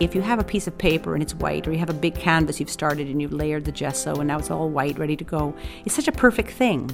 If 0.00 0.12
you 0.12 0.22
have 0.22 0.40
a 0.40 0.44
piece 0.44 0.66
of 0.66 0.76
paper 0.76 1.14
and 1.14 1.22
it's 1.22 1.36
white, 1.36 1.68
or 1.68 1.72
you 1.72 1.78
have 1.78 1.88
a 1.88 1.94
big 1.94 2.16
canvas 2.16 2.58
you've 2.58 2.68
started 2.68 3.06
and 3.06 3.22
you've 3.22 3.32
layered 3.32 3.64
the 3.64 3.70
gesso 3.70 4.16
and 4.16 4.26
now 4.26 4.40
it's 4.40 4.50
all 4.50 4.68
white, 4.68 4.98
ready 4.98 5.14
to 5.14 5.22
go, 5.22 5.54
it's 5.84 5.94
such 5.94 6.08
a 6.08 6.12
perfect 6.12 6.50
thing. 6.50 6.90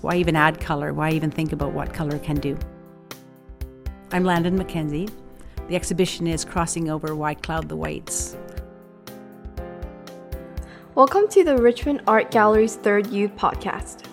Why 0.00 0.16
even 0.16 0.34
add 0.34 0.58
color? 0.58 0.94
Why 0.94 1.10
even 1.10 1.30
think 1.30 1.52
about 1.52 1.72
what 1.72 1.92
color 1.92 2.18
can 2.18 2.36
do? 2.36 2.58
I'm 4.12 4.24
Landon 4.24 4.56
Mackenzie. 4.56 5.10
The 5.68 5.76
exhibition 5.76 6.26
is 6.26 6.42
Crossing 6.42 6.88
Over 6.88 7.14
Why 7.14 7.34
Cloud 7.34 7.68
the 7.68 7.76
Whites. 7.76 8.34
Welcome 10.94 11.28
to 11.28 11.44
the 11.44 11.58
Richmond 11.58 12.00
Art 12.06 12.30
Gallery's 12.30 12.76
Third 12.76 13.08
Youth 13.08 13.36
podcast. 13.36 14.06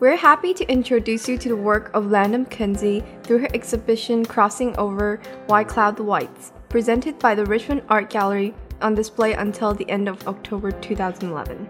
We're 0.00 0.16
happy 0.16 0.54
to 0.54 0.72
introduce 0.72 1.28
you 1.28 1.36
to 1.36 1.50
the 1.50 1.56
work 1.56 1.90
of 1.92 2.10
Landon 2.10 2.44
Mackenzie 2.44 3.04
through 3.24 3.40
her 3.40 3.48
exhibition 3.52 4.24
Crossing 4.24 4.74
Over 4.78 5.20
Why 5.48 5.64
Cloud 5.64 5.98
the 5.98 6.02
Whites, 6.02 6.52
presented 6.76 7.18
by 7.18 7.34
the 7.34 7.46
Richmond 7.46 7.80
Art 7.88 8.10
Gallery 8.10 8.52
on 8.82 8.94
display 8.94 9.32
until 9.32 9.72
the 9.72 9.88
end 9.88 10.10
of 10.10 10.28
October 10.28 10.70
2011. 10.70 11.66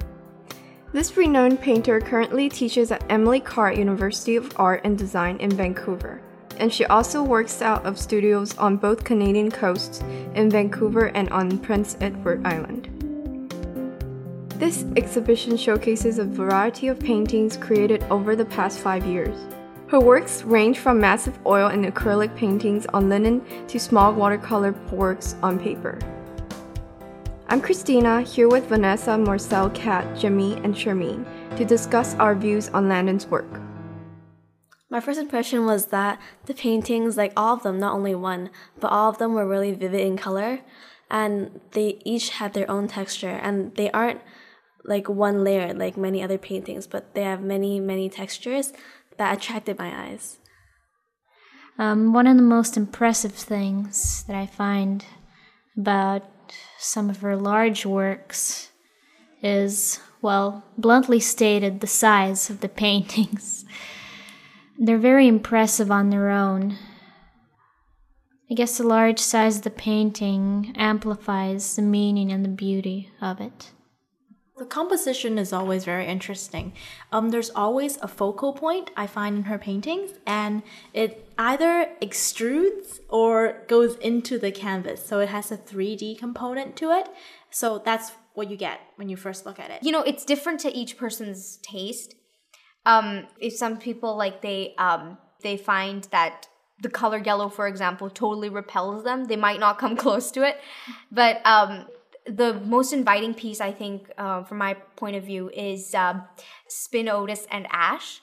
This 0.93 1.17
renowned 1.17 1.61
painter 1.61 2.01
currently 2.01 2.49
teaches 2.49 2.91
at 2.91 3.05
Emily 3.09 3.39
Carr 3.39 3.73
University 3.73 4.35
of 4.35 4.53
Art 4.59 4.81
and 4.83 4.99
Design 4.99 5.37
in 5.37 5.53
Vancouver, 5.53 6.21
and 6.59 6.73
she 6.73 6.85
also 6.87 7.23
works 7.23 7.63
out 7.63 7.87
of 7.87 8.01
studios 8.01 8.59
on 8.59 8.79
both 8.79 9.05
Canadian 9.05 9.49
coasts 9.49 10.01
in 10.35 10.51
Vancouver 10.51 11.13
and 11.15 11.31
on 11.31 11.57
Prince 11.59 11.97
Edward 12.01 12.45
Island. 12.45 12.89
This 14.57 14.85
exhibition 14.97 15.57
showcases 15.57 16.19
a 16.19 16.25
variety 16.25 16.89
of 16.89 16.99
paintings 16.99 17.57
created 17.57 18.03
over 18.11 18.35
the 18.35 18.47
past 18.47 18.81
five 18.81 19.07
years. 19.07 19.37
Her 19.89 20.01
works 20.01 20.43
range 20.43 20.81
from 20.81 21.01
massive 21.01 21.39
oil 21.47 21.69
and 21.69 21.85
acrylic 21.85 22.35
paintings 22.35 22.87
on 22.87 23.09
linen 23.09 23.41
to 23.69 23.79
small 23.79 24.13
watercolor 24.13 24.73
works 24.91 25.37
on 25.45 25.61
paper. 25.61 26.01
I'm 27.47 27.61
Christina, 27.61 28.23
here 28.23 28.49
with 28.49 28.67
Vanessa, 28.67 29.17
Marcel, 29.17 29.71
Kat, 29.71 30.19
Jimmy, 30.19 30.57
and 30.65 30.75
Charmaine 30.75 31.25
to 31.57 31.65
discuss 31.65 32.17
our 32.17 32.35
views 32.35 32.69
on 32.71 32.89
Landon's 32.89 33.29
work. 33.29 33.61
My 34.91 34.99
first 34.99 35.21
impression 35.21 35.67
was 35.67 35.87
that 35.87 36.21
the 36.47 36.55
paintings, 36.55 37.17
like 37.17 37.33
all 37.37 37.55
of 37.55 37.63
them, 37.63 37.79
not 37.79 37.95
only 37.95 38.17
one, 38.17 38.51
but 38.81 38.91
all 38.91 39.09
of 39.09 39.19
them 39.19 39.35
were 39.35 39.47
really 39.47 39.71
vivid 39.71 40.01
in 40.01 40.17
color, 40.17 40.63
and 41.09 41.61
they 41.73 42.01
each 42.05 42.31
had 42.31 42.55
their 42.55 42.69
own 42.69 42.89
texture, 42.89 43.39
and 43.41 43.73
they 43.77 43.93
aren't 43.93 44.21
like 44.85 45.09
one 45.09 45.45
layer 45.45 45.73
like 45.73 45.97
many 45.97 46.25
other 46.25 46.39
paintings, 46.39 46.89
but 46.89 47.15
they 47.15 47.23
have 47.23 47.41
many, 47.41 47.79
many 47.79 48.09
textures 48.09 48.73
that 49.19 49.37
attracted 49.37 49.79
my 49.79 50.09
eyes. 50.09 50.39
Um, 51.79 52.13
one 52.13 52.27
of 52.27 52.37
the 52.37 52.43
most 52.43 52.77
impressive 52.77 53.33
things 53.33 54.25
that 54.25 54.37
I 54.37 54.47
find 54.47 55.05
about 55.77 56.25
some 56.79 57.11
of 57.11 57.21
her 57.21 57.37
large 57.37 57.85
works 57.85 58.71
is, 59.43 60.01
well, 60.23 60.65
bluntly 60.79 61.21
stated, 61.21 61.81
the 61.81 61.87
size 61.87 62.49
of 62.49 62.61
the 62.61 62.69
paintings. 62.85 63.65
They're 64.79 64.99
very 64.99 65.29
impressive 65.29 65.91
on 65.91 66.11
their 66.11 66.31
own. 66.31 66.79
I 68.51 68.55
guess 68.55 68.79
the 68.79 68.87
large 68.87 69.19
size 69.19 69.57
of 69.59 69.63
the 69.63 69.71
painting 69.71 70.73
amplifies 70.77 71.77
the 71.77 71.83
meaning 71.83 72.31
and 72.31 72.45
the 72.45 72.49
beauty 72.49 73.11
of 73.21 73.41
it. 73.41 73.73
The 74.59 74.65
composition 74.65 75.37
is 75.37 75.53
always 75.53 75.85
very 75.85 76.07
interesting. 76.07 76.73
Um, 77.13 77.29
there's 77.29 77.51
always 77.51 77.99
a 77.99 78.09
focal 78.09 78.55
point 78.55 78.91
I 78.97 79.07
find 79.07 79.37
in 79.37 79.43
her 79.45 79.59
paintings, 79.59 80.13
and 80.27 80.63
it 80.95 81.31
either 81.37 81.91
extrudes 82.01 83.01
or 83.11 83.65
goes 83.69 83.97
into 83.97 84.39
the 84.39 84.51
canvas. 84.51 85.05
So 85.05 85.21
it 85.21 85.29
has 85.29 85.53
a 85.53 85.59
3D 85.59 86.19
component 86.19 86.75
to 86.77 86.91
it. 86.91 87.07
So 87.51 87.83
that's 87.85 88.13
what 88.33 88.49
you 88.51 88.57
get 88.57 88.81
when 88.97 89.11
you 89.11 89.17
first 89.17 89.45
look 89.45 89.61
at 89.61 89.71
it. 89.71 89.83
You 89.83 89.93
know, 89.93 90.03
it's 90.03 90.25
different 90.25 90.61
to 90.61 90.75
each 90.75 90.97
person's 90.97 91.59
taste. 91.59 92.15
Um, 92.87 93.27
if 93.39 93.55
some 93.55 93.77
people 93.77 94.17
like 94.17 94.41
they 94.41 94.75
um, 94.79 95.19
they 95.43 95.59
find 95.59 96.05
that 96.05 96.49
the 96.81 96.89
color 96.89 97.19
yellow, 97.19 97.51
for 97.51 97.67
example, 97.67 98.09
totally 98.09 98.49
repels 98.49 99.05
them, 99.05 99.25
they 99.25 99.37
might 99.37 99.61
not 99.61 99.79
come 99.79 99.97
close 100.05 100.31
to 100.31 100.47
it. 100.49 100.59
But 101.13 101.45
um, 101.47 101.87
the 102.27 102.55
most 102.65 102.93
inviting 102.93 103.35
piece, 103.35 103.61
I 103.61 103.73
think, 103.73 104.11
uh, 104.19 104.43
from 104.45 104.59
my 104.59 104.75
point 104.75 105.17
of 105.17 105.25
view, 105.25 105.51
is 105.55 105.95
um, 105.95 106.25
Spin 106.69 107.09
Otis 107.09 107.47
and 107.51 107.67
Ash. 107.71 108.21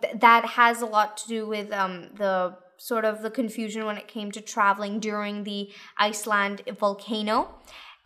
Th- 0.00 0.14
that 0.20 0.44
has 0.44 0.82
a 0.82 0.86
lot 0.86 1.16
to 1.18 1.28
do 1.28 1.46
with 1.46 1.72
um, 1.72 2.08
the 2.14 2.56
sort 2.76 3.04
of 3.04 3.22
the 3.22 3.30
confusion 3.30 3.86
when 3.86 3.96
it 3.96 4.08
came 4.08 4.30
to 4.32 4.40
traveling 4.40 5.00
during 5.00 5.44
the 5.44 5.70
Iceland 5.98 6.62
volcano. 6.78 7.54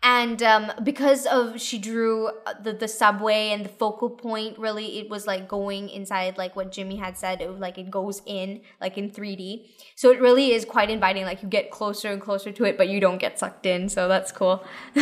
And 0.03 0.41
um, 0.41 0.71
because 0.83 1.27
of 1.27 1.61
she 1.61 1.77
drew 1.77 2.29
uh, 2.47 2.53
the, 2.61 2.73
the 2.73 2.87
subway 2.87 3.49
and 3.49 3.63
the 3.63 3.69
focal 3.69 4.09
point, 4.09 4.57
really, 4.57 4.97
it 4.97 5.09
was 5.09 5.27
like 5.27 5.47
going 5.47 5.89
inside, 5.89 6.39
like 6.39 6.55
what 6.55 6.71
Jimmy 6.71 6.95
had 6.95 7.17
said, 7.17 7.39
it 7.39 7.49
was 7.49 7.59
like 7.59 7.77
it 7.77 7.91
goes 7.91 8.23
in, 8.25 8.61
like 8.79 8.97
in 8.97 9.11
3D. 9.11 9.67
So 9.95 10.09
it 10.11 10.19
really 10.19 10.53
is 10.53 10.65
quite 10.65 10.89
inviting. 10.89 11.25
Like 11.25 11.43
you 11.43 11.49
get 11.49 11.69
closer 11.69 12.11
and 12.11 12.19
closer 12.19 12.51
to 12.51 12.63
it, 12.63 12.79
but 12.79 12.89
you 12.89 12.99
don't 12.99 13.19
get 13.19 13.37
sucked 13.37 13.67
in. 13.67 13.89
So 13.89 14.07
that's 14.07 14.31
cool. 14.31 14.63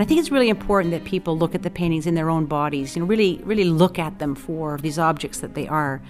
I 0.00 0.06
think 0.06 0.18
it's 0.18 0.30
really 0.30 0.48
important 0.48 0.92
that 0.92 1.04
people 1.04 1.36
look 1.36 1.54
at 1.54 1.62
the 1.62 1.68
paintings 1.68 2.06
in 2.06 2.14
their 2.14 2.30
own 2.30 2.46
bodies, 2.46 2.96
know, 2.96 3.04
really, 3.04 3.42
really 3.44 3.64
look 3.64 3.98
at 3.98 4.18
them 4.18 4.34
for 4.34 4.78
these 4.78 4.98
objects 4.98 5.40
that 5.40 5.52
they 5.52 5.68
are. 5.68 6.00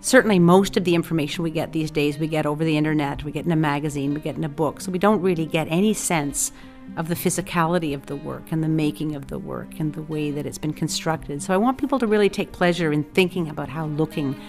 Certainly, 0.00 0.38
most 0.38 0.76
of 0.76 0.84
the 0.84 0.94
information 0.94 1.42
we 1.42 1.50
get 1.50 1.72
these 1.72 1.90
days, 1.90 2.18
we 2.18 2.28
get 2.28 2.46
over 2.46 2.64
the 2.64 2.76
internet, 2.76 3.24
we 3.24 3.32
get 3.32 3.46
in 3.46 3.52
a 3.52 3.56
magazine, 3.56 4.14
we 4.14 4.20
get 4.20 4.36
in 4.36 4.44
a 4.44 4.48
book, 4.48 4.80
so 4.80 4.92
we 4.92 4.98
don't 4.98 5.20
really 5.20 5.44
get 5.44 5.66
any 5.68 5.92
sense 5.92 6.52
of 6.96 7.08
the 7.08 7.14
physicality 7.14 7.94
of 7.94 8.06
the 8.06 8.16
work 8.16 8.52
and 8.52 8.62
the 8.62 8.68
making 8.68 9.14
of 9.14 9.26
the 9.26 9.38
work 9.38 9.78
and 9.80 9.92
the 9.94 10.02
way 10.02 10.30
that 10.30 10.46
it's 10.46 10.58
been 10.58 10.72
constructed. 10.72 11.42
So 11.42 11.52
I 11.52 11.56
want 11.56 11.78
people 11.78 11.98
to 11.98 12.06
really 12.06 12.28
take 12.28 12.52
pleasure 12.52 12.92
in 12.92 13.04
thinking 13.04 13.48
about 13.48 13.68
how 13.68 13.86
looking 13.86 14.40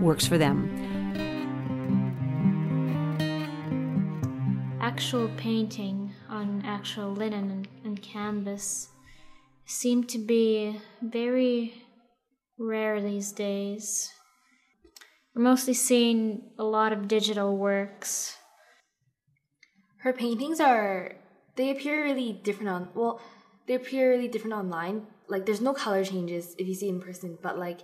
works 0.00 0.26
for 0.26 0.38
them. 0.38 0.68
Actual 4.80 5.30
painting 5.36 6.12
on 6.28 6.62
actual 6.64 7.12
linen 7.12 7.50
and, 7.50 7.68
and 7.84 8.02
canvas 8.02 8.88
seem 9.64 10.04
to 10.04 10.18
be 10.18 10.80
very 11.02 11.74
rare 12.58 13.00
these 13.00 13.32
days. 13.32 14.12
We're 15.36 15.42
mostly 15.42 15.74
seeing 15.74 16.44
a 16.58 16.64
lot 16.64 16.94
of 16.94 17.08
digital 17.08 17.58
works. 17.58 18.38
Her 19.98 20.14
paintings 20.14 20.60
are 20.60 21.16
they 21.56 21.70
appear 21.70 22.02
really 22.04 22.40
different 22.42 22.70
on 22.70 22.88
well, 22.94 23.20
they 23.66 23.74
appear 23.74 24.08
really 24.10 24.28
different 24.28 24.54
online. 24.54 25.08
Like 25.28 25.44
there's 25.44 25.60
no 25.60 25.74
color 25.74 26.02
changes 26.06 26.54
if 26.58 26.66
you 26.66 26.74
see 26.74 26.88
in 26.88 27.02
person, 27.02 27.36
but 27.42 27.58
like 27.58 27.80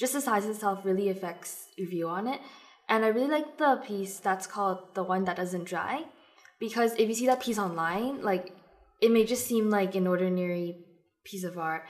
just 0.00 0.14
the 0.14 0.20
size 0.20 0.46
itself 0.46 0.80
really 0.84 1.08
affects 1.08 1.68
your 1.78 1.88
view 1.88 2.08
on 2.08 2.26
it. 2.26 2.40
And 2.88 3.04
I 3.04 3.08
really 3.08 3.30
like 3.30 3.56
the 3.56 3.80
piece 3.86 4.18
that's 4.18 4.48
called 4.48 4.94
the 4.94 5.04
one 5.04 5.26
that 5.26 5.36
doesn't 5.36 5.64
dry 5.64 6.06
because 6.58 6.94
if 6.94 7.08
you 7.08 7.14
see 7.14 7.26
that 7.26 7.40
piece 7.40 7.58
online, 7.58 8.20
like 8.22 8.50
it 9.00 9.12
may 9.12 9.24
just 9.24 9.46
seem 9.46 9.70
like 9.70 9.94
an 9.94 10.08
ordinary 10.08 10.78
piece 11.22 11.44
of 11.44 11.56
art 11.56 11.84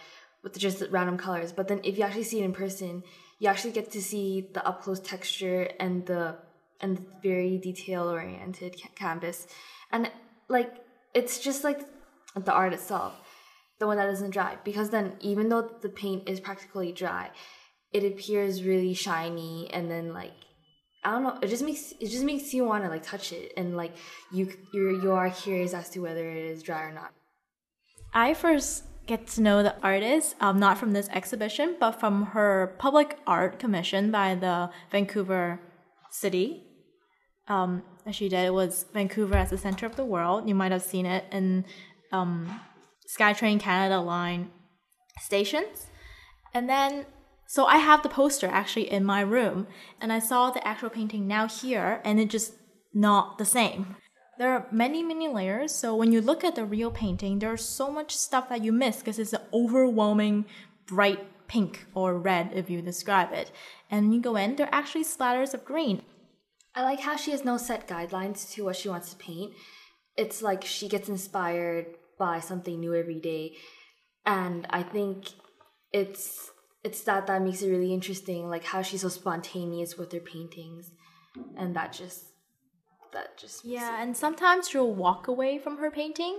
with 0.44 0.58
just 0.58 0.82
random 0.90 1.16
colors, 1.16 1.52
but 1.52 1.68
then 1.68 1.80
if 1.84 1.96
you 1.96 2.04
actually 2.04 2.24
see 2.24 2.40
it 2.40 2.44
in 2.44 2.52
person, 2.52 3.02
you 3.38 3.48
actually 3.48 3.72
get 3.72 3.90
to 3.92 4.02
see 4.02 4.48
the 4.52 4.66
up 4.66 4.82
close 4.82 5.00
texture 5.00 5.68
and 5.78 6.06
the 6.06 6.36
and 6.80 6.98
the 6.98 7.02
very 7.22 7.58
detail 7.58 8.08
oriented 8.08 8.80
ca- 8.80 8.90
canvas, 8.94 9.46
and 9.90 10.10
like 10.48 10.74
it's 11.14 11.38
just 11.38 11.64
like 11.64 11.80
the 12.34 12.52
art 12.52 12.72
itself, 12.72 13.14
the 13.78 13.86
one 13.86 13.96
that 13.96 14.06
doesn't 14.06 14.30
dry. 14.30 14.56
Because 14.64 14.90
then 14.90 15.14
even 15.20 15.48
though 15.48 15.62
the 15.80 15.88
paint 15.88 16.28
is 16.28 16.40
practically 16.40 16.92
dry, 16.92 17.30
it 17.92 18.04
appears 18.04 18.62
really 18.62 18.94
shiny 18.94 19.70
and 19.72 19.90
then 19.90 20.12
like 20.12 20.34
I 21.04 21.12
don't 21.12 21.22
know. 21.22 21.38
It 21.40 21.48
just 21.48 21.62
makes 21.64 21.92
it 22.00 22.08
just 22.08 22.24
makes 22.24 22.52
you 22.52 22.64
want 22.64 22.84
to 22.84 22.90
like 22.90 23.02
touch 23.02 23.32
it 23.32 23.52
and 23.56 23.76
like 23.76 23.94
you 24.32 24.52
you 24.72 25.00
you 25.02 25.12
are 25.12 25.30
curious 25.30 25.72
as 25.72 25.88
to 25.90 26.00
whether 26.00 26.28
it 26.28 26.36
is 26.36 26.62
dry 26.62 26.82
or 26.82 26.92
not. 26.92 27.12
I 28.12 28.34
first 28.34 28.84
get 29.06 29.26
to 29.28 29.40
know 29.40 29.62
the 29.62 29.76
artist, 29.82 30.34
um, 30.40 30.58
not 30.58 30.78
from 30.78 30.92
this 30.92 31.08
exhibition, 31.10 31.76
but 31.78 31.92
from 31.92 32.26
her 32.26 32.74
public 32.78 33.18
art 33.26 33.58
commission 33.58 34.10
by 34.10 34.34
the 34.34 34.70
Vancouver 34.90 35.60
City. 36.10 36.64
Um, 37.48 37.82
she 38.10 38.28
did 38.28 38.46
it 38.46 38.54
was 38.54 38.86
Vancouver 38.92 39.36
as 39.36 39.50
the 39.50 39.58
center 39.58 39.86
of 39.86 39.96
the 39.96 40.04
world. 40.04 40.48
You 40.48 40.54
might 40.54 40.72
have 40.72 40.82
seen 40.82 41.06
it 41.06 41.24
in 41.30 41.64
um, 42.12 42.60
SkyTrain 43.08 43.60
Canada 43.60 44.00
line 44.00 44.50
stations, 45.20 45.86
and 46.52 46.68
then 46.68 47.06
so 47.48 47.66
I 47.66 47.76
have 47.76 48.02
the 48.02 48.08
poster 48.08 48.48
actually 48.48 48.90
in 48.90 49.04
my 49.04 49.20
room, 49.20 49.68
and 50.00 50.12
I 50.12 50.18
saw 50.18 50.50
the 50.50 50.66
actual 50.66 50.90
painting 50.90 51.28
now 51.28 51.46
here, 51.46 52.00
and 52.04 52.18
it 52.18 52.28
just 52.28 52.54
not 52.92 53.38
the 53.38 53.44
same. 53.44 53.96
There 54.38 54.52
are 54.52 54.66
many, 54.70 55.02
many 55.02 55.28
layers. 55.28 55.74
So 55.74 55.94
when 55.96 56.12
you 56.12 56.20
look 56.20 56.44
at 56.44 56.56
the 56.56 56.64
real 56.64 56.90
painting, 56.90 57.38
there's 57.38 57.64
so 57.64 57.90
much 57.90 58.16
stuff 58.16 58.48
that 58.50 58.62
you 58.62 58.72
miss 58.72 58.98
because 58.98 59.18
it's 59.18 59.32
an 59.32 59.40
overwhelming 59.52 60.44
bright 60.86 61.26
pink 61.48 61.86
or 61.94 62.18
red 62.18 62.50
if 62.54 62.68
you 62.68 62.82
describe 62.82 63.32
it. 63.32 63.50
And 63.90 64.14
you 64.14 64.20
go 64.20 64.36
in, 64.36 64.56
there 64.56 64.66
are 64.66 64.74
actually 64.74 65.04
splatters 65.04 65.54
of 65.54 65.64
green. 65.64 66.02
I 66.74 66.82
like 66.82 67.00
how 67.00 67.16
she 67.16 67.30
has 67.30 67.44
no 67.44 67.56
set 67.56 67.88
guidelines 67.88 68.52
to 68.52 68.64
what 68.64 68.76
she 68.76 68.90
wants 68.90 69.10
to 69.10 69.16
paint. 69.16 69.54
It's 70.16 70.42
like 70.42 70.64
she 70.64 70.88
gets 70.88 71.08
inspired 71.08 71.86
by 72.18 72.40
something 72.40 72.78
new 72.78 72.94
every 72.94 73.18
day, 73.18 73.56
and 74.24 74.66
I 74.70 74.82
think 74.82 75.28
it's 75.92 76.50
it's 76.84 77.02
that 77.02 77.26
that 77.26 77.42
makes 77.42 77.62
it 77.62 77.70
really 77.70 77.92
interesting. 77.92 78.48
Like 78.48 78.64
how 78.64 78.82
she's 78.82 79.02
so 79.02 79.08
spontaneous 79.08 79.96
with 79.96 80.12
her 80.12 80.20
paintings, 80.20 80.90
and 81.56 81.74
that 81.76 81.92
just 81.92 82.24
that 83.16 83.36
just 83.36 83.64
Yeah, 83.64 84.00
and 84.00 84.16
sometimes 84.16 84.68
she'll 84.68 84.92
walk 84.92 85.26
away 85.26 85.58
from 85.58 85.78
her 85.78 85.90
painting, 85.90 86.38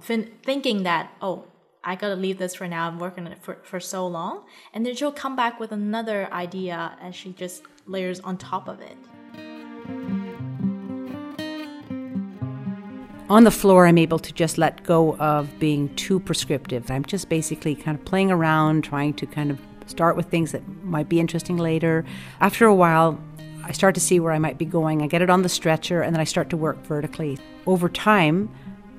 fin- 0.00 0.32
thinking 0.42 0.82
that, 0.82 1.12
oh, 1.22 1.44
I 1.84 1.94
gotta 1.94 2.16
leave 2.16 2.38
this 2.38 2.54
for 2.56 2.66
now. 2.66 2.88
I'm 2.88 2.98
working 2.98 3.24
on 3.26 3.32
it 3.32 3.42
for, 3.42 3.58
for 3.62 3.80
so 3.80 4.06
long. 4.06 4.42
And 4.74 4.84
then 4.84 4.94
she'll 4.94 5.12
come 5.12 5.36
back 5.36 5.60
with 5.60 5.72
another 5.72 6.28
idea 6.32 6.96
and 7.00 7.14
she 7.14 7.32
just 7.32 7.62
layers 7.86 8.20
on 8.20 8.36
top 8.36 8.68
of 8.68 8.80
it. 8.80 8.96
On 13.30 13.44
the 13.44 13.50
floor, 13.50 13.86
I'm 13.86 13.98
able 13.98 14.18
to 14.18 14.32
just 14.32 14.58
let 14.58 14.82
go 14.84 15.14
of 15.16 15.58
being 15.58 15.94
too 15.96 16.18
prescriptive. 16.18 16.90
I'm 16.90 17.04
just 17.04 17.28
basically 17.28 17.74
kind 17.74 17.98
of 17.98 18.04
playing 18.04 18.30
around, 18.30 18.82
trying 18.84 19.14
to 19.14 19.26
kind 19.26 19.50
of 19.50 19.60
start 19.86 20.16
with 20.16 20.26
things 20.26 20.52
that 20.52 20.66
might 20.82 21.08
be 21.08 21.20
interesting 21.20 21.58
later. 21.58 22.04
After 22.40 22.64
a 22.66 22.74
while, 22.74 23.20
I 23.68 23.72
start 23.72 23.94
to 23.96 24.00
see 24.00 24.18
where 24.18 24.32
I 24.32 24.38
might 24.38 24.56
be 24.56 24.64
going. 24.64 25.02
I 25.02 25.06
get 25.06 25.20
it 25.20 25.28
on 25.28 25.42
the 25.42 25.48
stretcher 25.50 26.00
and 26.00 26.14
then 26.14 26.20
I 26.20 26.24
start 26.24 26.48
to 26.50 26.56
work 26.56 26.78
vertically. 26.86 27.38
Over 27.66 27.90
time, 27.90 28.48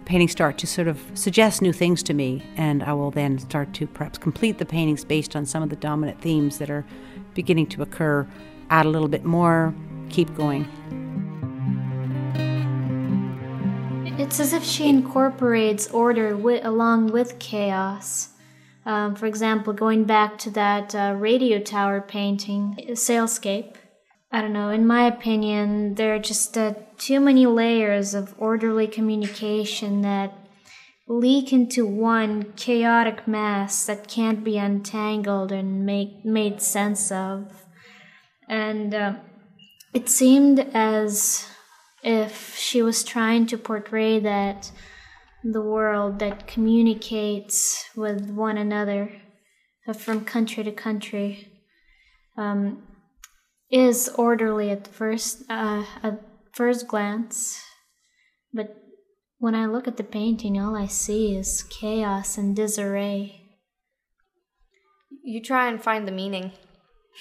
paintings 0.06 0.32
start 0.32 0.60
to 0.60 0.68
sort 0.68 0.88
of 0.88 1.02
suggest 1.16 1.62
new 1.62 1.74
things 1.74 2.04
to 2.04 2.14
me, 2.14 2.44
and 2.56 2.84
I 2.84 2.94
will 2.94 3.10
then 3.10 3.40
start 3.40 3.74
to 3.76 3.88
perhaps 3.88 4.20
complete 4.20 4.60
the 4.60 4.66
paintings 4.66 5.04
based 5.04 5.36
on 5.36 5.48
some 5.48 5.64
of 5.64 5.70
the 5.70 5.76
dominant 5.76 6.22
themes 6.22 6.60
that 6.60 6.70
are 6.70 6.86
beginning 7.34 7.66
to 7.68 7.82
occur, 7.82 8.28
add 8.70 8.86
a 8.86 8.90
little 8.90 9.08
bit 9.08 9.26
more, 9.26 9.74
keep 10.10 10.34
going. 10.36 10.68
It's 14.20 14.40
as 14.40 14.54
if 14.54 14.64
she 14.64 14.88
incorporates 14.88 15.88
order 15.88 16.32
wi- 16.32 16.62
along 16.64 17.08
with 17.08 17.40
chaos. 17.40 18.30
Um, 18.86 19.16
for 19.16 19.26
example, 19.26 19.74
going 19.74 20.04
back 20.04 20.38
to 20.40 20.52
that 20.52 20.94
uh, 20.94 21.16
radio 21.18 21.60
tower 21.60 22.02
painting, 22.02 22.76
Sailscape. 22.90 23.76
I 24.32 24.42
don't 24.42 24.54
know, 24.54 24.70
in 24.70 24.86
my 24.86 25.08
opinion, 25.08 25.96
there 25.96 26.14
are 26.14 26.20
just 26.20 26.56
uh, 26.56 26.74
too 26.98 27.20
many 27.20 27.48
layers 27.48 28.14
of 28.14 28.36
orderly 28.38 28.86
communication 28.86 30.02
that 30.02 30.34
leak 31.08 31.52
into 31.52 31.88
one 31.88 32.54
chaotic 32.54 33.28
mass 33.28 33.88
that 33.88 34.08
can't 34.08 34.44
be 34.44 34.60
untangled 34.60 35.52
and 35.52 35.84
make, 35.84 36.24
made 36.24 36.62
sense 36.62 37.12
of. 37.12 37.66
And 38.48 38.94
uh, 38.94 39.14
it 39.96 40.08
seemed 40.10 40.60
as 40.76 41.48
if 42.04 42.56
she 42.56 42.84
was 42.84 43.04
trying 43.04 43.48
to 43.48 43.58
portray 43.58 44.20
that 44.20 44.72
the 45.44 45.62
world 45.62 46.20
that 46.20 46.46
communicates 46.46 47.86
with 47.96 48.30
one 48.30 48.58
another 48.58 49.12
uh, 49.88 49.94
from 49.94 50.24
country 50.24 50.64
to 50.64 50.72
country 50.72 51.52
um, 52.38 52.84
is 53.70 54.10
orderly 54.16 54.70
at 54.72 54.88
first 54.88 55.44
uh, 55.50 55.86
at 56.04 56.22
first 56.54 56.88
glance, 56.88 57.62
but 58.54 58.76
when 59.38 59.56
I 59.56 59.66
look 59.68 59.88
at 59.88 59.98
the 59.98 60.04
painting, 60.04 60.60
all 60.60 60.76
I 60.76 60.88
see 60.88 61.36
is 61.36 61.64
chaos 61.64 62.38
and 62.38 62.56
disarray. 62.56 63.36
you 65.24 65.42
try 65.42 65.68
and 65.70 65.82
find 65.82 66.08
the 66.08 66.12
meaning. 66.12 66.52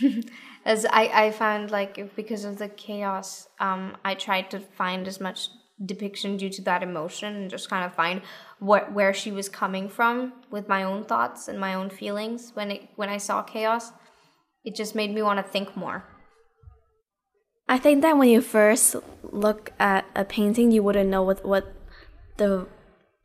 As 0.64 0.84
I, 0.86 1.26
I 1.26 1.30
found 1.30 1.70
like 1.70 2.14
because 2.16 2.44
of 2.44 2.58
the 2.58 2.68
chaos 2.68 3.48
um 3.58 3.96
i 4.04 4.14
tried 4.14 4.50
to 4.50 4.60
find 4.60 5.08
as 5.08 5.18
much 5.18 5.48
depiction 5.84 6.36
due 6.36 6.50
to 6.50 6.62
that 6.62 6.82
emotion 6.82 7.34
and 7.34 7.50
just 7.50 7.70
kind 7.70 7.84
of 7.84 7.94
find 7.94 8.20
what 8.58 8.92
where 8.92 9.14
she 9.14 9.32
was 9.32 9.48
coming 9.48 9.88
from 9.88 10.32
with 10.50 10.68
my 10.68 10.82
own 10.82 11.04
thoughts 11.04 11.48
and 11.48 11.58
my 11.58 11.72
own 11.74 11.88
feelings 11.88 12.50
when 12.54 12.70
it 12.70 12.88
when 12.96 13.08
i 13.08 13.16
saw 13.16 13.42
chaos. 13.42 13.92
It 14.64 14.74
just 14.74 14.94
made 14.94 15.14
me 15.14 15.22
want 15.22 15.38
to 15.38 15.52
think 15.52 15.76
more 15.76 16.04
I 17.68 17.78
think 17.78 18.02
that 18.02 18.16
when 18.16 18.28
you 18.28 18.40
first 18.40 18.96
look 19.22 19.72
at 19.78 20.06
a 20.14 20.24
painting, 20.24 20.70
you 20.70 20.82
wouldn't 20.82 21.10
know 21.10 21.22
what, 21.22 21.44
what 21.44 21.72
the 22.38 22.66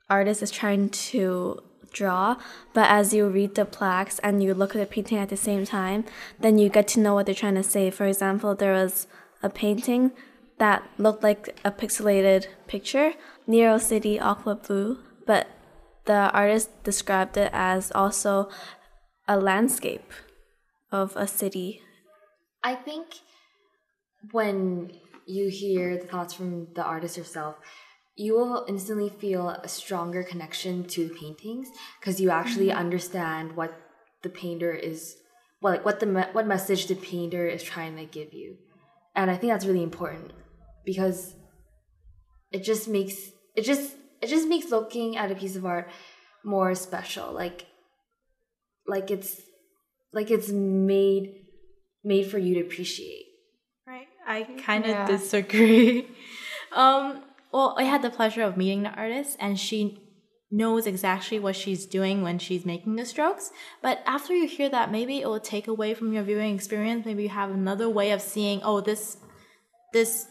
artist 0.10 0.44
is 0.44 0.52
trying 0.52 0.90
to 0.90 1.64
draw. 1.94 2.38
But 2.74 2.90
as 2.90 3.14
you 3.14 3.28
read 3.28 3.56
the 3.56 3.66
plaques 3.66 4.20
and 4.20 4.44
you 4.44 4.54
look 4.54 4.76
at 4.76 4.80
the 4.80 4.86
painting 4.86 5.18
at 5.18 5.30
the 5.30 5.38
same 5.38 5.66
time, 5.66 6.04
then 6.40 6.58
you 6.58 6.68
get 6.68 6.88
to 6.90 7.00
know 7.00 7.14
what 7.14 7.26
they're 7.26 7.36
trying 7.36 7.56
to 7.56 7.64
say. 7.64 7.90
For 7.90 8.06
example, 8.06 8.54
there 8.54 8.74
was 8.74 9.08
a 9.42 9.50
painting 9.50 10.12
that 10.58 10.84
looked 10.98 11.24
like 11.24 11.60
a 11.64 11.72
pixelated 11.72 12.48
picture, 12.68 13.14
Nero 13.48 13.78
City 13.78 14.20
Aqua 14.20 14.56
Blue, 14.56 15.00
but 15.26 15.48
the 16.06 16.30
artist 16.34 16.84
described 16.84 17.38
it 17.38 17.50
as 17.54 17.92
also 17.96 18.50
a 19.28 19.38
landscape 19.38 20.12
of 20.92 21.16
a 21.16 21.28
city 21.28 21.82
I 22.64 22.76
think 22.76 23.08
when 24.32 24.92
you 25.26 25.50
hear 25.50 25.98
the 25.98 26.06
thoughts 26.06 26.34
from 26.34 26.68
the 26.74 26.84
artist 26.84 27.16
herself, 27.16 27.56
you 28.16 28.36
will 28.36 28.66
instantly 28.68 29.10
feel 29.10 29.50
a 29.50 29.68
stronger 29.68 30.24
connection 30.24 30.84
to 30.86 31.08
the 31.08 31.16
paintings 31.16 31.70
because 32.00 32.22
you 32.22 32.30
actually 32.30 32.68
mm-hmm. 32.68 32.78
understand 32.78 33.56
what 33.56 33.74
the 34.22 34.30
painter 34.30 34.72
is, 34.72 35.18
well, 35.62 35.74
like 35.74 35.86
what 35.86 36.00
the 36.00 36.06
me- 36.06 36.32
what 36.32 36.48
message 36.48 36.88
the 36.88 36.96
painter 36.96 37.48
is 37.48 37.64
trying 37.64 37.96
to 37.98 38.06
give 38.06 38.34
you, 38.34 38.58
and 39.16 39.32
I 39.32 39.36
think 39.36 39.52
that's 39.52 39.66
really 39.66 39.84
important 39.84 40.32
because 40.86 41.36
it 42.52 42.64
just 42.64 42.88
makes 42.88 43.32
it 43.56 43.64
just 43.64 43.96
it 44.22 44.28
just 44.28 44.48
makes 44.48 44.70
looking 44.70 45.18
at 45.18 45.32
a 45.32 45.36
piece 45.36 45.56
of 45.56 45.66
art 45.66 45.90
more 46.46 46.76
special, 46.76 47.32
like 47.32 47.66
like 48.88 49.10
it's 49.10 49.42
like 50.14 50.30
it's 50.30 50.50
made 50.50 51.34
made 52.04 52.28
for 52.28 52.38
you 52.38 52.54
to 52.56 52.62
appreciate. 52.62 53.26
I 54.26 54.44
kind 54.66 54.86
of 54.86 54.92
Yeah. 54.92 55.06
disagree. 55.06 56.08
um, 56.72 57.24
well, 57.52 57.76
I 57.78 57.84
had 57.84 58.02
the 58.02 58.10
pleasure 58.10 58.42
of 58.44 58.58
meeting 58.58 58.84
the 58.84 58.90
artist, 58.90 59.38
and 59.40 59.60
she 59.60 60.00
knows 60.50 60.86
exactly 60.86 61.40
what 61.40 61.56
she's 61.56 61.86
doing 61.86 62.22
when 62.22 62.38
she's 62.38 62.66
making 62.66 62.96
the 62.96 63.06
strokes. 63.06 63.52
But 63.82 64.02
after 64.06 64.34
you 64.36 64.48
hear 64.48 64.70
that, 64.70 64.92
maybe 64.92 65.20
it 65.20 65.28
will 65.28 65.40
take 65.40 65.68
away 65.68 65.94
from 65.94 66.14
your 66.14 66.24
viewing 66.24 66.54
experience. 66.56 67.06
Maybe 67.06 67.24
you 67.24 67.30
have 67.30 67.50
another 67.50 67.90
way 67.90 68.12
of 68.12 68.22
seeing, 68.22 68.62
oh, 68.64 68.82
this 68.82 69.18
this 69.94 70.28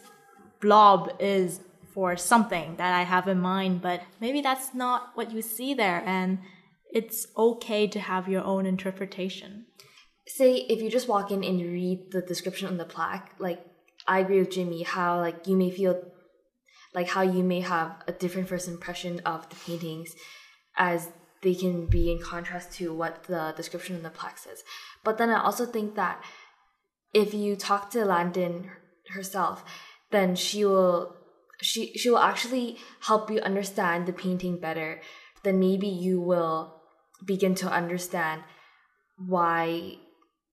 blob 0.61 1.11
is 1.19 1.59
for 1.93 2.17
something 2.17 2.75
that 2.77 2.93
I 2.93 3.03
have 3.03 3.27
in 3.27 3.39
mind, 3.39 3.81
but 3.81 4.01
maybe 4.19 4.41
that's 4.41 4.73
not 4.73 5.11
what 5.15 5.31
you 5.31 5.41
see 5.41 5.73
there, 5.73 6.01
and 6.05 6.39
it's 6.91 7.27
okay 7.37 7.87
to 7.87 7.99
have 7.99 8.27
your 8.27 8.43
own 8.43 8.65
interpretation. 8.65 9.65
say 10.25 10.53
if 10.69 10.81
you 10.81 10.89
just 10.89 11.09
walk 11.09 11.31
in 11.31 11.43
and 11.43 11.59
you 11.59 11.67
read 11.69 12.11
the 12.11 12.21
description 12.21 12.67
on 12.67 12.77
the 12.77 12.85
plaque, 12.85 13.33
like 13.39 13.59
I 14.07 14.19
agree 14.19 14.39
with 14.39 14.51
Jimmy, 14.51 14.83
how 14.83 15.19
like 15.19 15.47
you 15.47 15.55
may 15.55 15.71
feel 15.71 16.01
like 16.93 17.09
how 17.09 17.21
you 17.21 17.43
may 17.43 17.61
have 17.61 18.03
a 18.07 18.11
different 18.11 18.47
first 18.47 18.67
impression 18.67 19.19
of 19.25 19.49
the 19.49 19.55
paintings 19.55 20.15
as 20.77 21.09
they 21.41 21.53
can 21.55 21.87
be 21.87 22.11
in 22.11 22.19
contrast 22.19 22.71
to 22.73 22.93
what 22.93 23.23
the 23.25 23.53
description 23.55 23.95
in 23.95 24.03
the 24.03 24.09
plaque 24.09 24.37
says. 24.37 24.63
But 25.03 25.17
then 25.17 25.29
I 25.29 25.43
also 25.43 25.65
think 25.65 25.95
that 25.95 26.23
if 27.13 27.33
you 27.33 27.55
talk 27.55 27.91
to 27.91 28.05
Landon 28.05 28.71
herself, 29.09 29.63
then 30.11 30.35
she 30.35 30.65
will 30.65 31.15
she 31.61 31.93
she 31.97 32.09
will 32.09 32.19
actually 32.19 32.77
help 33.01 33.29
you 33.29 33.39
understand 33.39 34.05
the 34.05 34.13
painting 34.13 34.59
better. 34.59 35.01
Then 35.43 35.59
maybe 35.59 35.87
you 35.87 36.21
will 36.21 36.81
begin 37.23 37.55
to 37.55 37.69
understand 37.69 38.43
why 39.17 39.97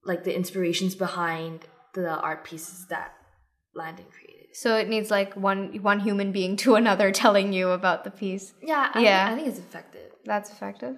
like 0.05 0.25
the 0.25 0.37
inspirations 0.37 0.95
behind 0.95 1.67
the 1.95 2.09
art 2.09 2.45
pieces 2.45 2.87
that 2.89 3.15
Landon 3.75 4.07
created. 4.11 4.55
so 4.57 4.77
it 4.77 4.89
needs 4.89 5.11
like 5.11 5.35
one 5.35 5.81
one 5.83 6.01
human 6.01 6.33
being 6.33 6.57
to 6.57 6.75
another 6.83 7.13
telling 7.13 7.53
you 7.53 7.71
about 7.71 8.05
the 8.05 8.11
piece 8.11 8.53
Yeah, 8.63 8.91
I, 8.95 9.01
Yeah. 9.01 9.29
I 9.31 9.35
think 9.37 9.47
it's 9.49 9.59
effective. 9.59 10.11
that's 10.25 10.51
effective 10.51 10.97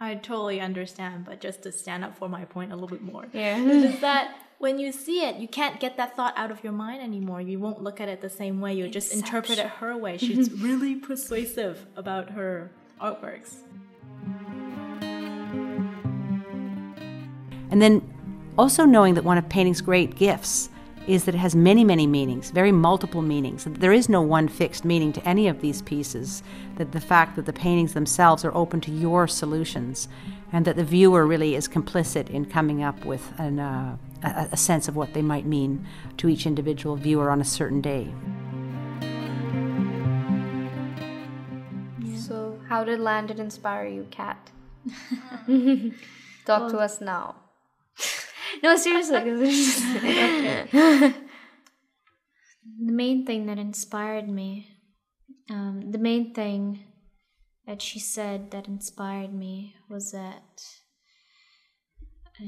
I 0.00 0.16
totally 0.16 0.60
understand, 0.60 1.26
but 1.26 1.40
just 1.40 1.62
to 1.62 1.70
stand 1.70 2.02
up 2.04 2.16
for 2.16 2.28
my 2.28 2.44
point 2.44 2.72
a 2.72 2.74
little 2.74 2.88
bit 2.88 3.02
more. 3.02 3.26
yeah 3.32 3.56
is 3.92 4.00
that 4.00 4.34
when 4.58 4.78
you 4.78 4.90
see 4.92 5.24
it, 5.24 5.36
you 5.36 5.46
can't 5.48 5.78
get 5.80 5.96
that 5.96 6.14
thought 6.16 6.34
out 6.36 6.50
of 6.52 6.62
your 6.64 6.72
mind 6.72 7.02
anymore. 7.02 7.40
You 7.40 7.58
won't 7.58 7.82
look 7.82 8.00
at 8.00 8.08
it 8.08 8.20
the 8.20 8.30
same 8.30 8.60
way. 8.60 8.74
You'll 8.74 8.90
just 8.90 9.12
interpret 9.12 9.58
it 9.58 9.66
her 9.66 9.96
way. 9.96 10.18
She's 10.18 10.52
really 10.52 10.94
persuasive 10.94 11.86
about 11.96 12.30
her 12.30 12.70
artworks. 13.00 13.54
And 17.70 17.80
then 17.82 18.02
also 18.58 18.84
knowing 18.84 19.14
that 19.14 19.24
one 19.24 19.38
of 19.38 19.48
painting's 19.48 19.80
great 19.80 20.14
gifts 20.14 20.68
is 21.06 21.24
that 21.24 21.34
it 21.34 21.38
has 21.38 21.54
many, 21.54 21.84
many 21.84 22.06
meanings, 22.06 22.50
very 22.50 22.72
multiple 22.72 23.22
meanings. 23.22 23.64
That 23.64 23.80
there 23.80 23.92
is 23.92 24.08
no 24.08 24.22
one 24.22 24.48
fixed 24.48 24.84
meaning 24.84 25.12
to 25.14 25.28
any 25.28 25.48
of 25.48 25.60
these 25.60 25.82
pieces. 25.82 26.42
That 26.76 26.92
the 26.92 27.00
fact 27.00 27.36
that 27.36 27.46
the 27.46 27.52
paintings 27.52 27.94
themselves 27.94 28.44
are 28.44 28.54
open 28.54 28.80
to 28.82 28.90
your 28.90 29.26
solutions. 29.26 30.08
and 30.52 30.66
that 30.66 30.76
the 30.76 30.84
viewer 30.84 31.26
really 31.26 31.54
is 31.54 31.66
complicit 31.66 32.28
in 32.28 32.44
coming 32.44 32.82
up 32.82 33.04
with 33.06 33.32
an, 33.38 33.58
uh, 33.58 33.96
a, 34.22 34.48
a 34.52 34.56
sense 34.56 34.86
of 34.86 34.94
what 34.94 35.14
they 35.14 35.22
might 35.22 35.46
mean 35.46 35.86
to 36.18 36.28
each 36.28 36.46
individual 36.46 36.94
viewer 36.94 37.30
on 37.30 37.40
a 37.40 37.44
certain 37.44 37.80
day. 37.80 38.12
So, 42.14 42.60
how 42.68 42.84
did 42.84 43.00
Landon 43.00 43.40
inspire 43.40 43.86
you, 43.86 44.06
Kat? 44.10 44.50
Talk 46.44 46.70
to 46.70 46.78
us 46.78 47.00
now. 47.00 47.36
No, 48.62 48.76
seriously. 48.76 49.16
it's 49.16 49.80
just- 50.70 50.72
the 50.72 51.14
main 52.92 53.26
thing 53.26 53.46
that 53.46 53.58
inspired 53.58 54.28
me, 54.28 54.68
um, 55.50 55.90
the 55.90 55.98
main 55.98 56.32
thing 56.32 56.84
that 57.66 57.82
she 57.82 57.98
said 57.98 58.50
that 58.50 58.68
inspired 58.68 59.32
me 59.32 59.74
was 59.88 60.12
that 60.12 60.62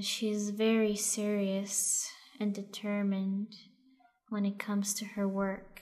she's 0.01 0.51
very 0.51 0.97
serious 0.97 2.09
and 2.41 2.55
determined 2.55 3.49
when 4.29 4.45
it 4.45 4.59
comes 4.59 4.95
to 4.95 5.05
her 5.05 5.29
work. 5.29 5.81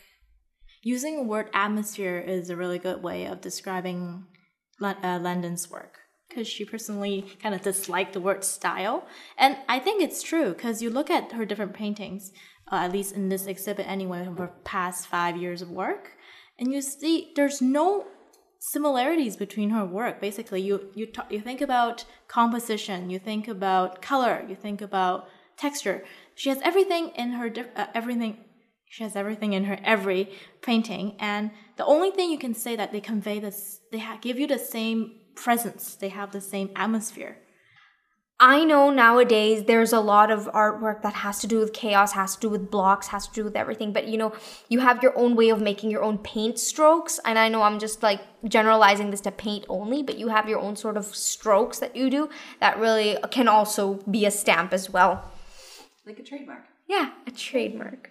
Using 0.82 1.16
the 1.16 1.22
word 1.22 1.48
atmosphere 1.54 2.18
is 2.18 2.50
a 2.50 2.56
really 2.56 2.78
good 2.78 3.02
way 3.02 3.24
of 3.26 3.40
describing 3.40 4.24
Lan- 4.80 5.02
uh, 5.02 5.18
Landon's 5.22 5.70
work 5.70 5.98
because 6.32 6.48
she 6.48 6.64
personally 6.64 7.26
kind 7.42 7.54
of 7.54 7.62
disliked 7.62 8.14
the 8.14 8.20
word 8.20 8.42
style. 8.44 9.06
And 9.36 9.56
I 9.68 9.78
think 9.78 10.02
it's 10.02 10.22
true 10.22 10.54
because 10.54 10.82
you 10.82 10.90
look 10.90 11.10
at 11.10 11.32
her 11.32 11.44
different 11.44 11.74
paintings, 11.74 12.32
uh, 12.70 12.76
at 12.76 12.92
least 12.92 13.14
in 13.14 13.28
this 13.28 13.46
exhibit 13.46 13.86
anyway, 13.86 14.26
of 14.26 14.38
her 14.38 14.52
past 14.64 15.06
five 15.06 15.36
years 15.36 15.60
of 15.62 15.70
work, 15.70 16.12
and 16.58 16.72
you 16.72 16.80
see 16.80 17.32
there's 17.36 17.60
no 17.60 18.06
similarities 18.58 19.36
between 19.36 19.70
her 19.70 19.84
work. 19.84 20.20
Basically, 20.20 20.62
you 20.62 20.88
you 20.94 21.06
ta- 21.06 21.26
you 21.28 21.40
think 21.40 21.60
about 21.60 22.04
composition, 22.28 23.10
you 23.10 23.18
think 23.18 23.48
about 23.48 24.00
color, 24.00 24.44
you 24.48 24.54
think 24.54 24.80
about 24.80 25.28
texture. 25.56 26.04
She 26.34 26.48
has 26.48 26.60
everything 26.62 27.08
in 27.10 27.32
her 27.32 27.52
uh, 27.76 27.86
everything 27.94 28.38
she 28.88 29.02
has 29.04 29.16
everything 29.16 29.54
in 29.54 29.64
her 29.64 29.78
every 29.84 30.30
painting, 30.60 31.16
and 31.18 31.50
the 31.76 31.84
only 31.86 32.10
thing 32.10 32.30
you 32.30 32.38
can 32.38 32.54
say 32.54 32.76
that 32.76 32.92
they 32.92 33.00
convey 33.00 33.40
this, 33.40 33.80
they 33.90 34.02
give 34.20 34.38
you 34.38 34.46
the 34.46 34.58
same 34.58 35.21
presence, 35.34 35.94
they 35.94 36.08
have 36.08 36.32
the 36.32 36.40
same 36.40 36.70
atmosphere. 36.76 37.38
I 38.40 38.64
know 38.64 38.90
nowadays 38.90 39.66
there's 39.66 39.92
a 39.92 40.00
lot 40.00 40.32
of 40.32 40.46
artwork 40.46 41.02
that 41.02 41.14
has 41.14 41.38
to 41.42 41.46
do 41.46 41.60
with 41.60 41.72
chaos, 41.72 42.10
has 42.14 42.34
to 42.34 42.40
do 42.40 42.48
with 42.48 42.72
blocks, 42.72 43.06
has 43.08 43.28
to 43.28 43.32
do 43.32 43.44
with 43.44 43.54
everything. 43.54 43.92
But 43.92 44.08
you 44.08 44.18
know, 44.18 44.32
you 44.68 44.80
have 44.80 45.00
your 45.00 45.16
own 45.16 45.36
way 45.36 45.48
of 45.50 45.60
making 45.60 45.92
your 45.92 46.02
own 46.02 46.18
paint 46.18 46.58
strokes. 46.58 47.20
And 47.24 47.38
I 47.38 47.48
know 47.48 47.62
I'm 47.62 47.78
just 47.78 48.02
like 48.02 48.20
generalizing 48.48 49.12
this 49.12 49.20
to 49.20 49.30
paint 49.30 49.64
only, 49.68 50.02
but 50.02 50.18
you 50.18 50.26
have 50.26 50.48
your 50.48 50.58
own 50.58 50.74
sort 50.74 50.96
of 50.96 51.04
strokes 51.04 51.78
that 51.78 51.94
you 51.94 52.10
do 52.10 52.28
that 52.58 52.80
really 52.80 53.16
can 53.30 53.46
also 53.46 54.00
be 54.10 54.26
a 54.26 54.30
stamp 54.32 54.72
as 54.72 54.90
well. 54.90 55.30
Like 56.04 56.18
a 56.18 56.24
trademark. 56.24 56.64
Yeah, 56.88 57.10
a 57.28 57.30
trademark. 57.30 58.10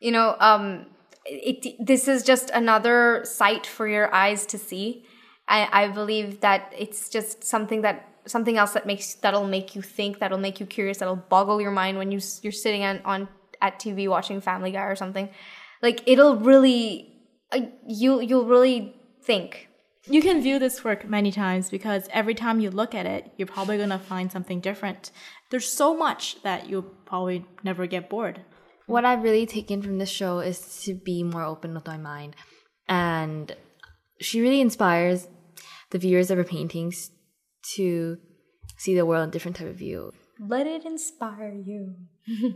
You 0.00 0.12
know, 0.12 0.36
um, 0.38 0.86
it, 1.24 1.84
this 1.84 2.06
is 2.06 2.22
just 2.22 2.50
another 2.50 3.22
sight 3.24 3.66
for 3.66 3.88
your 3.88 4.14
eyes 4.14 4.46
to 4.46 4.58
see. 4.58 5.06
I, 5.48 5.84
I 5.84 5.88
believe 5.88 6.40
that 6.40 6.72
it's 6.76 7.08
just 7.08 7.44
something 7.44 7.82
that 7.82 8.08
something 8.26 8.56
else 8.56 8.72
that 8.72 8.86
makes 8.86 9.14
that'll 9.14 9.46
make 9.46 9.74
you 9.74 9.82
think, 9.82 10.18
that'll 10.18 10.38
make 10.38 10.60
you 10.60 10.66
curious, 10.66 10.98
that'll 10.98 11.16
boggle 11.16 11.60
your 11.60 11.70
mind 11.70 11.98
when 11.98 12.10
you 12.10 12.20
you're 12.42 12.52
sitting 12.52 12.82
on, 12.82 13.00
on 13.04 13.28
at 13.60 13.78
TV 13.78 14.08
watching 14.08 14.40
Family 14.40 14.72
Guy 14.72 14.84
or 14.84 14.96
something. 14.96 15.28
Like 15.82 16.02
it'll 16.06 16.36
really, 16.36 17.12
uh, 17.52 17.60
you 17.86 18.20
you'll 18.20 18.46
really 18.46 18.96
think. 19.22 19.68
You 20.06 20.20
can 20.20 20.42
view 20.42 20.58
this 20.58 20.84
work 20.84 21.08
many 21.08 21.32
times 21.32 21.70
because 21.70 22.08
every 22.10 22.34
time 22.34 22.60
you 22.60 22.70
look 22.70 22.94
at 22.94 23.06
it, 23.06 23.32
you're 23.36 23.46
probably 23.46 23.78
gonna 23.78 23.98
find 23.98 24.30
something 24.30 24.60
different. 24.60 25.10
There's 25.50 25.68
so 25.68 25.96
much 25.96 26.42
that 26.42 26.68
you'll 26.68 26.82
probably 26.82 27.46
never 27.62 27.86
get 27.86 28.10
bored. 28.10 28.40
What 28.86 29.06
I've 29.06 29.22
really 29.22 29.46
taken 29.46 29.80
from 29.80 29.98
this 29.98 30.10
show 30.10 30.40
is 30.40 30.82
to 30.84 30.94
be 30.94 31.22
more 31.22 31.42
open 31.42 31.72
with 31.72 31.86
my 31.86 31.96
mind. 31.96 32.36
And 32.86 33.56
she 34.20 34.40
really 34.40 34.60
inspires 34.60 35.28
the 35.90 35.98
viewers 35.98 36.30
of 36.30 36.38
her 36.38 36.44
paintings 36.44 37.10
to 37.74 38.18
see 38.76 38.94
the 38.94 39.06
world 39.06 39.24
in 39.24 39.28
a 39.28 39.32
different 39.32 39.56
type 39.56 39.68
of 39.68 39.76
view. 39.76 40.12
Let 40.38 40.66
it 40.66 40.84
inspire 40.84 41.54
you. 41.54 41.94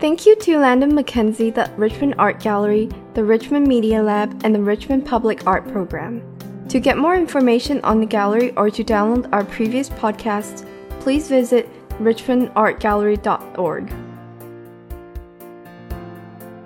Thank 0.00 0.26
you 0.26 0.36
to 0.36 0.58
Landon 0.58 0.94
Mackenzie, 0.94 1.50
the 1.50 1.68
Richmond 1.76 2.14
Art 2.18 2.38
Gallery, 2.38 2.88
the 3.14 3.24
Richmond 3.24 3.66
Media 3.66 4.00
Lab, 4.00 4.42
and 4.44 4.54
the 4.54 4.60
Richmond 4.60 5.04
Public 5.04 5.44
Art 5.44 5.66
Program. 5.66 6.22
To 6.68 6.78
get 6.78 6.98
more 6.98 7.16
information 7.16 7.80
on 7.82 7.98
the 7.98 8.06
gallery 8.06 8.52
or 8.56 8.70
to 8.70 8.84
download 8.84 9.28
our 9.32 9.44
previous 9.44 9.90
podcasts, 9.90 10.64
please 11.00 11.28
visit 11.28 11.68
richmondartgallery.org. 11.98 14.07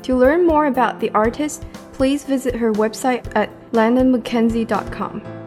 To 0.03 0.17
learn 0.17 0.47
more 0.47 0.67
about 0.67 1.01
the 1.01 1.11
artist, 1.11 1.65
please 1.93 2.25
visit 2.25 2.55
her 2.57 2.73
website 2.73 3.31
at 3.37 3.51
landonmackenzie.com. 3.73 5.42